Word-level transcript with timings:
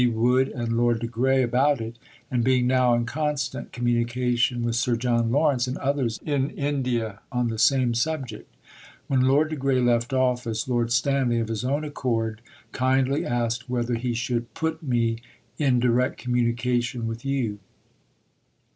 Wood, 0.03 0.47
and 0.47 0.73
Lord 0.77 0.99
de 1.01 1.05
Grey 1.05 1.43
about 1.43 1.79
it, 1.79 1.99
and 2.31 2.43
being 2.43 2.65
now 2.65 2.95
in 2.95 3.05
constant 3.05 3.71
communication 3.71 4.63
with 4.63 4.75
Sir 4.75 4.95
John 4.95 5.31
Lawrence 5.31 5.67
and 5.67 5.77
others 5.77 6.19
in 6.25 6.49
India 6.49 7.19
on 7.31 7.49
the 7.49 7.59
same 7.59 7.93
subject. 7.93 8.51
When 9.05 9.21
Lord 9.21 9.51
de 9.51 9.55
Grey 9.55 9.79
left 9.79 10.11
office, 10.11 10.67
Lord 10.67 10.91
Stanley, 10.91 11.37
of 11.39 11.49
his 11.49 11.63
own 11.63 11.83
accord, 11.83 12.41
kindly 12.71 13.27
asked 13.27 13.69
whether 13.69 13.93
he 13.93 14.15
should 14.15 14.51
"put" 14.55 14.81
me 14.81 15.19
"in 15.59 15.79
direct 15.79 16.17
communication" 16.17 17.05
with 17.05 17.23
you. 17.23 17.59